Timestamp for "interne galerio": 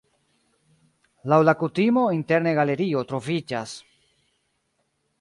2.17-3.07